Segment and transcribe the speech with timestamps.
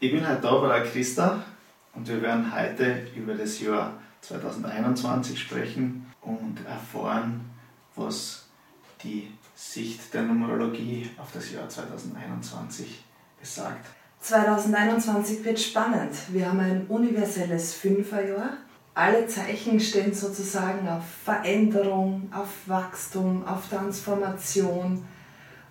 [0.00, 1.42] Ich bin heute da bei Christa
[1.92, 7.50] und wir werden heute über das Jahr 2021 sprechen und erfahren,
[7.96, 8.44] was
[9.02, 13.02] die Sicht der Numerologie auf das Jahr 2021
[13.40, 13.86] besagt.
[14.20, 16.14] 2021 wird spannend.
[16.28, 18.50] Wir haben ein universelles Fünferjahr.
[18.94, 25.04] Alle Zeichen stehen sozusagen auf Veränderung, auf Wachstum, auf Transformation.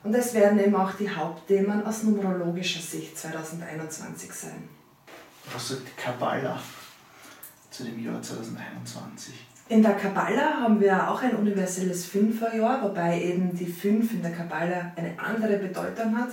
[0.08, 4.70] Und es werden eben auch die Hauptthemen aus numerologischer Sicht 2021 sein.
[5.52, 6.57] Was sagt die Kabbala
[7.70, 9.34] zu dem Jahr 2021?
[9.68, 14.32] In der Kabbala haben wir auch ein universelles Fünferjahr, wobei eben die Fünf in der
[14.32, 16.29] Kabbala eine andere Bedeutung hat.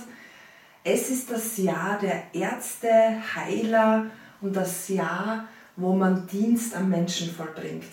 [0.85, 2.87] Es ist das Jahr der Ärzte,
[3.35, 4.05] Heiler
[4.39, 7.91] und das Jahr, wo man Dienst am Menschen vollbringt.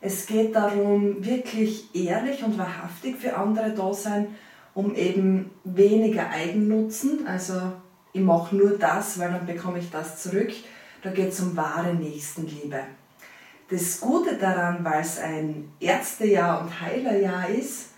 [0.00, 4.34] Es geht darum, wirklich ehrlich und wahrhaftig für andere da sein,
[4.74, 7.72] um eben weniger Eigennutzen, also
[8.12, 10.50] ich mache nur das, weil dann bekomme ich das zurück.
[11.02, 12.80] Da geht es um wahre Nächstenliebe.
[13.70, 17.90] Das Gute daran, weil es ein Ärztejahr und Heilerjahr ist,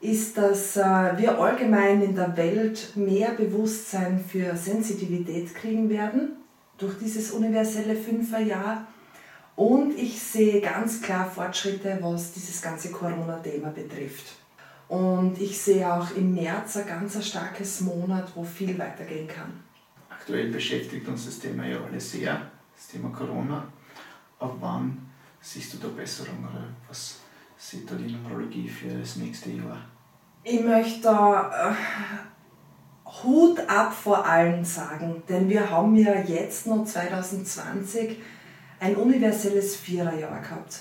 [0.00, 6.36] ist, dass äh, wir allgemein in der Welt mehr Bewusstsein für Sensitivität kriegen werden
[6.78, 8.86] durch dieses universelle Fünferjahr.
[9.56, 14.39] Und ich sehe ganz klar Fortschritte, was dieses ganze Corona-Thema betrifft.
[14.90, 19.52] Und ich sehe auch im März ein ganz starkes Monat, wo viel weitergehen kann.
[20.08, 23.64] Aktuell beschäftigt uns das Thema ja alle sehr, das Thema Corona.
[24.40, 25.08] Ab wann
[25.40, 27.20] siehst du da Besserung oder was
[27.56, 29.78] sieht da die Numerologie für das nächste Jahr?
[30.42, 36.84] Ich möchte da äh, Hut ab vor allen sagen, denn wir haben ja jetzt noch
[36.84, 38.16] 2020
[38.80, 40.80] ein universelles Viererjahr gehabt.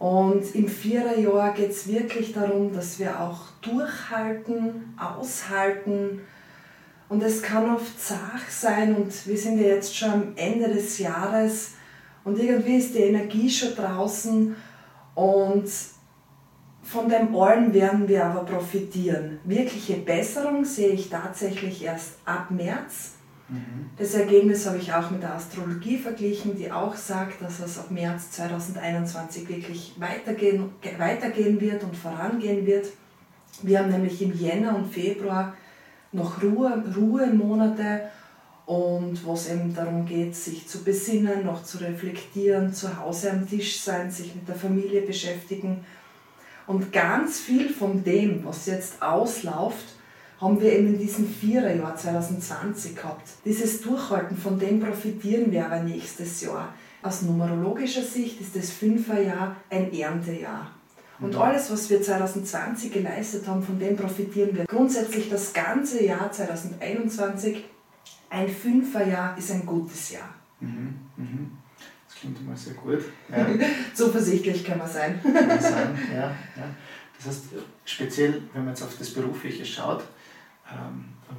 [0.00, 6.22] Und im Viererjahr geht es wirklich darum, dass wir auch durchhalten, aushalten.
[7.10, 10.98] Und es kann oft zart sein und wir sind ja jetzt schon am Ende des
[11.00, 11.72] Jahres
[12.24, 14.56] und irgendwie ist die Energie schon draußen
[15.14, 15.70] und
[16.82, 19.38] von dem allen werden wir aber profitieren.
[19.44, 23.16] Wirkliche Besserung sehe ich tatsächlich erst ab März.
[23.50, 23.90] Mhm.
[23.98, 27.90] Das Ergebnis habe ich auch mit der Astrologie verglichen, die auch sagt, dass es ab
[27.90, 32.86] März 2021 wirklich weitergehen, weitergehen wird und vorangehen wird.
[33.62, 35.54] Wir haben nämlich im Jänner und Februar
[36.12, 38.08] noch Ruhe, Ruhemonate
[38.66, 43.48] und wo es eben darum geht, sich zu besinnen, noch zu reflektieren, zu Hause am
[43.48, 45.84] Tisch sein, sich mit der Familie beschäftigen.
[46.66, 49.96] Und ganz viel von dem, was jetzt ausläuft,
[50.40, 53.28] haben wir eben in diesem Viererjahr 2020 gehabt.
[53.44, 56.74] Dieses Durchhalten, von dem profitieren wir aber nächstes Jahr.
[57.02, 60.70] Aus numerologischer Sicht ist das Fünferjahr ein Erntejahr.
[61.18, 61.40] Und mhm.
[61.40, 64.64] alles, was wir 2020 geleistet haben, von dem profitieren wir.
[64.64, 67.64] Grundsätzlich das ganze Jahr 2021
[68.30, 70.34] ein Fünferjahr ist ein gutes Jahr.
[70.60, 71.50] Mhm, mhm.
[72.08, 73.00] Das klingt immer sehr gut.
[73.28, 73.46] Ja.
[73.94, 75.20] Zuversichtlich kann man sein.
[75.22, 76.74] Kann man sein, ja, ja.
[77.18, 77.44] Das heißt,
[77.84, 80.04] speziell, wenn man jetzt auf das Berufliche schaut,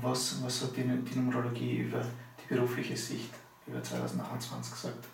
[0.02, 3.30] was, was hat die, die Numerologie über die berufliche Sicht
[3.68, 5.08] über 2021 gesagt?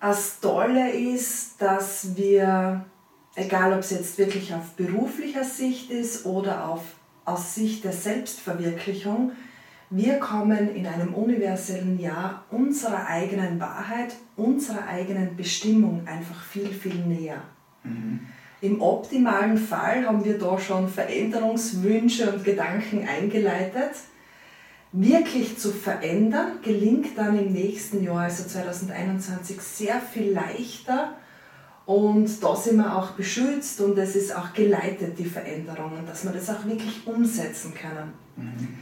[0.00, 2.84] Das Tolle ist, dass wir,
[3.34, 6.82] egal ob es jetzt wirklich auf beruflicher Sicht ist oder auf,
[7.24, 9.32] aus Sicht der Selbstverwirklichung,
[9.90, 17.06] wir kommen in einem universellen Jahr unserer eigenen Wahrheit, unserer eigenen Bestimmung einfach viel, viel
[17.06, 17.42] näher.
[17.82, 18.26] Mhm.
[18.60, 23.92] Im optimalen Fall haben wir da schon Veränderungswünsche und Gedanken eingeleitet.
[24.90, 31.14] Wirklich zu verändern gelingt dann im nächsten Jahr, also 2021, sehr viel leichter.
[31.86, 36.32] Und da sind wir auch beschützt und es ist auch geleitet, die Veränderungen, dass wir
[36.32, 38.12] das auch wirklich umsetzen können.
[38.36, 38.78] Mhm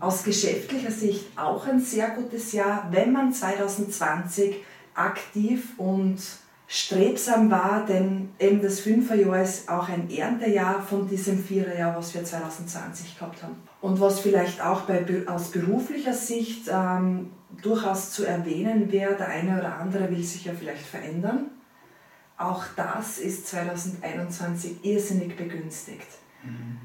[0.00, 4.56] aus geschäftlicher Sicht auch ein sehr gutes Jahr, wenn man 2020
[4.94, 6.18] aktiv und
[6.66, 12.24] strebsam war, denn eben das Fünferjahr ist auch ein Erntejahr von diesem Viererjahr, was wir
[12.24, 13.56] 2020 gehabt haben.
[13.80, 17.30] Und was vielleicht auch bei, aus beruflicher Sicht ähm,
[17.62, 21.50] durchaus zu erwähnen wäre, der eine oder andere will sich ja vielleicht verändern.
[22.36, 26.08] Auch das ist 2021 irrsinnig begünstigt.
[26.42, 26.78] Mhm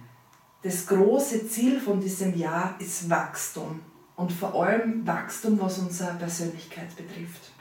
[0.63, 3.79] das große Ziel von diesem Jahr ist Wachstum
[4.15, 7.51] und vor allem Wachstum, was unsere Persönlichkeit betrifft.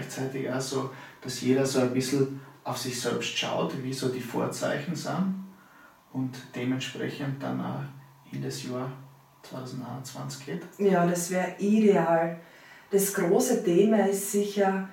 [0.00, 4.20] Gleichzeitig auch so, dass jeder so ein bisschen auf sich selbst schaut, wie so die
[4.20, 5.44] Vorzeichen sind
[6.12, 7.82] und dementsprechend dann auch
[8.32, 8.90] in das Jahr
[9.42, 10.62] 2021 geht?
[10.78, 12.40] Ja, das wäre ideal.
[12.90, 14.88] Das große Thema ist sicher,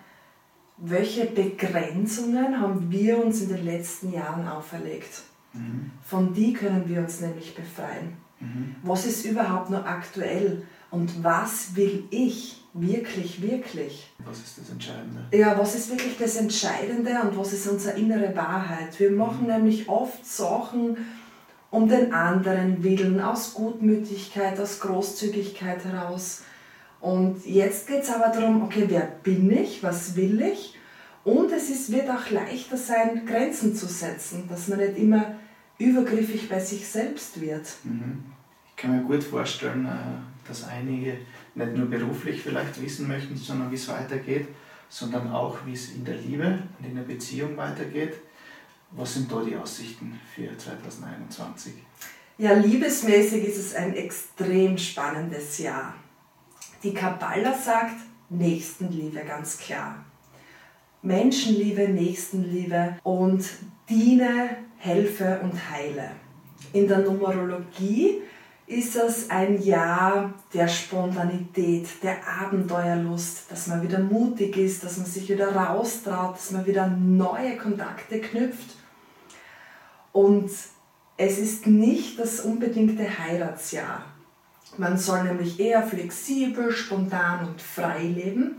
[0.78, 5.22] welche Begrenzungen haben wir uns in den letzten Jahren auferlegt?
[6.04, 8.18] Von die können wir uns nämlich befreien.
[8.40, 8.76] Mhm.
[8.84, 10.68] Was ist überhaupt noch aktuell?
[10.92, 14.12] Und was will ich wirklich, wirklich?
[14.26, 15.26] Was ist das Entscheidende?
[15.32, 19.00] Ja, was ist wirklich das Entscheidende und was ist unsere innere Wahrheit?
[19.00, 19.54] Wir machen mhm.
[19.54, 20.98] nämlich oft Sachen
[21.70, 26.44] um den anderen willen, aus Gutmütigkeit, aus Großzügigkeit heraus.
[27.00, 30.76] Und jetzt geht es aber darum, okay, wer bin ich, was will ich?
[31.24, 35.36] Und es ist, wird auch leichter sein, Grenzen zu setzen, dass man nicht immer
[35.78, 37.68] übergriffig bei sich selbst wird.
[37.84, 38.24] Mhm.
[38.70, 41.18] Ich kann mir gut vorstellen, äh, dass einige
[41.58, 44.48] nicht nur beruflich vielleicht wissen möchten, sondern wie es weitergeht,
[44.90, 48.14] sondern auch, wie es in der Liebe und in der Beziehung weitergeht.
[48.92, 51.74] Was sind da die Aussichten für 2021?
[52.38, 55.96] Ja, liebesmäßig ist es ein extrem spannendes Jahr.
[56.84, 57.96] Die Kabbala sagt
[58.30, 60.06] Nächstenliebe ganz klar.
[61.02, 63.44] Menschenliebe, Nächstenliebe und
[63.90, 66.12] diene, helfe und heile.
[66.74, 68.22] In der Numerologie
[68.68, 75.06] ist es ein Jahr der Spontanität, der Abenteuerlust, dass man wieder mutig ist, dass man
[75.06, 78.76] sich wieder raustraut, dass man wieder neue Kontakte knüpft.
[80.12, 80.52] Und
[81.16, 84.04] es ist nicht das unbedingte Heiratsjahr.
[84.78, 88.58] Man soll nämlich eher flexibel, spontan und frei leben.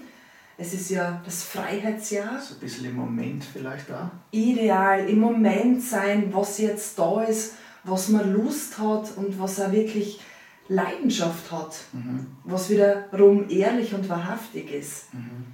[0.56, 2.40] Es ist ja das Freiheitsjahr.
[2.40, 4.10] So ein bisschen im Moment vielleicht auch.
[4.30, 7.52] Ideal, im Moment sein, was jetzt da ist
[7.88, 10.20] was man Lust hat und was auch wirklich
[10.68, 12.26] Leidenschaft hat, mhm.
[12.44, 15.12] was wiederum ehrlich und wahrhaftig ist.
[15.14, 15.46] Mhm.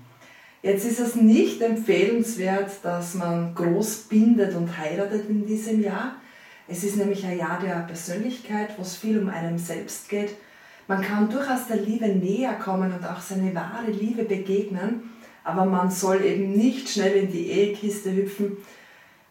[0.63, 6.17] Jetzt ist es nicht empfehlenswert, dass man groß bindet und heiratet in diesem Jahr.
[6.67, 10.35] Es ist nämlich ein Jahr der Persönlichkeit, wo es viel um einen selbst geht.
[10.89, 15.11] Man kann durchaus der Liebe näher kommen und auch seine wahre Liebe begegnen,
[15.45, 18.57] aber man soll eben nicht schnell in die Ehekiste hüpfen,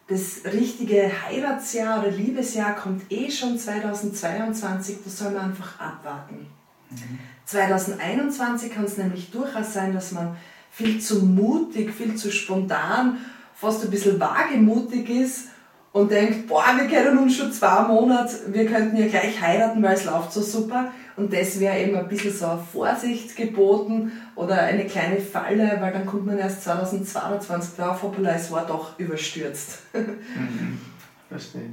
[0.08, 6.46] das richtige Heiratsjahr oder Liebesjahr kommt eh schon 2022, da soll man einfach abwarten.
[6.90, 7.18] Mhm.
[7.46, 10.36] 2021 kann es nämlich durchaus sein, dass man
[10.70, 13.18] viel zu mutig, viel zu spontan,
[13.54, 15.48] fast ein bisschen wagemutig ist
[15.92, 19.94] und denkt, boah, wir kennen uns schon zwei Monate, wir könnten ja gleich heiraten, weil
[19.94, 20.90] es läuft so super.
[21.16, 26.06] Und das wäre eben ein bisschen so Vorsicht geboten oder eine kleine Falle, weil dann
[26.06, 29.78] kommt man erst 2022 drauf, hoppala, es war doch überstürzt.
[29.92, 30.80] Mhm.
[31.28, 31.70] Verstehe.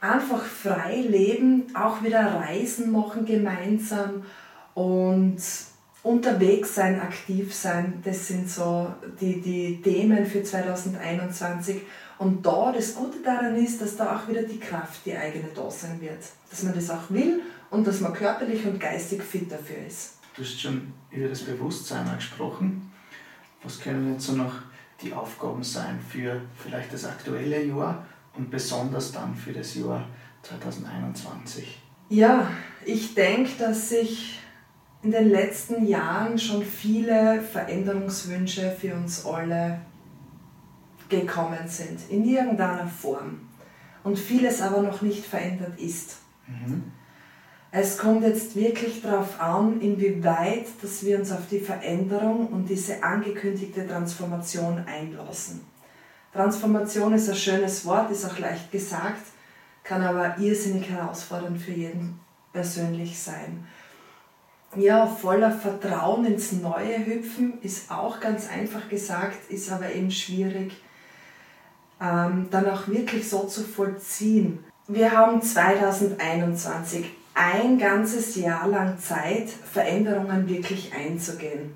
[0.00, 4.24] Einfach frei leben, auch wieder Reisen machen gemeinsam
[4.74, 5.40] und
[6.02, 8.88] unterwegs sein, aktiv sein, das sind so
[9.20, 11.82] die, die Themen für 2021.
[12.18, 15.70] Und da, das Gute daran ist, dass da auch wieder die Kraft, die eigene da
[15.70, 16.22] sein wird.
[16.50, 17.40] Dass man das auch will
[17.70, 20.18] und dass man körperlich und geistig fit dafür ist.
[20.36, 22.92] Du hast schon über das Bewusstsein gesprochen.
[23.62, 24.54] Was können jetzt so noch
[25.02, 28.06] die Aufgaben sein für vielleicht das aktuelle Jahr
[28.36, 30.06] und besonders dann für das Jahr
[30.42, 31.80] 2021?
[32.08, 32.50] Ja,
[32.84, 34.40] ich denke, dass sich
[35.02, 39.80] in den letzten Jahren schon viele Veränderungswünsche für uns alle
[41.08, 43.48] gekommen sind, in irgendeiner Form.
[44.02, 46.16] Und vieles aber noch nicht verändert ist.
[46.46, 46.84] Mhm.
[47.72, 53.02] Es kommt jetzt wirklich darauf an, inwieweit dass wir uns auf die Veränderung und diese
[53.02, 55.60] angekündigte Transformation einlassen.
[56.32, 59.22] Transformation ist ein schönes Wort, ist auch leicht gesagt,
[59.84, 62.18] kann aber irrsinnig herausfordernd für jeden
[62.52, 63.66] persönlich sein.
[64.74, 70.72] Ja, voller Vertrauen ins Neue hüpfen ist auch ganz einfach gesagt, ist aber eben schwierig,
[72.00, 74.64] ähm, dann auch wirklich so zu vollziehen.
[74.86, 77.06] Wir haben 2021
[77.40, 81.74] ein ganzes Jahr lang Zeit, Veränderungen wirklich einzugehen.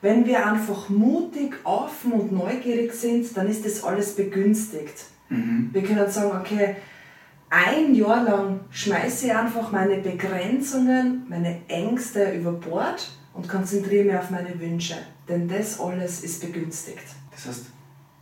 [0.00, 5.04] Wenn wir einfach mutig, offen und neugierig sind, dann ist das alles begünstigt.
[5.28, 5.68] Mhm.
[5.72, 6.76] Wir können sagen, okay,
[7.50, 14.16] ein Jahr lang schmeiße ich einfach meine Begrenzungen, meine Ängste über Bord und konzentriere mich
[14.16, 14.96] auf meine Wünsche.
[15.28, 17.04] Denn das alles ist begünstigt.
[17.30, 17.66] Das heißt,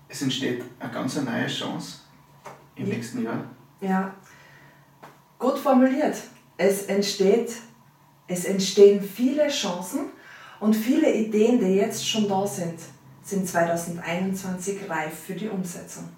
[0.08, 2.00] es entsteht eine ganz neue Chance
[2.74, 2.94] im ja.
[2.94, 3.44] nächsten Jahr.
[3.80, 4.14] Ja,
[5.38, 6.16] gut formuliert
[6.62, 7.52] es, entsteht,
[8.28, 10.10] es entstehen viele Chancen
[10.60, 12.78] und viele Ideen, die jetzt schon da sind,
[13.22, 16.08] sind 2021 reif für die Umsetzung.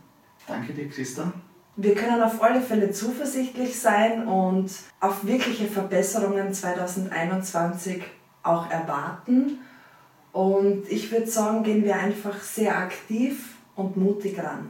[0.46, 1.32] Danke dir, Christa.
[1.76, 4.70] Wir können auf alle Fälle zuversichtlich sein und
[5.00, 8.02] auf wirkliche Verbesserungen 2021
[8.42, 9.58] auch erwarten.
[10.32, 14.68] Und ich würde sagen, gehen wir einfach sehr aktiv und mutig ran.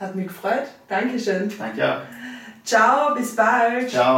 [0.00, 0.66] Hat mich gefreut.
[0.88, 1.52] Dankeschön.
[1.56, 2.02] Danke.
[2.64, 3.90] Ciao, bis bald.
[3.90, 4.16] Ciao.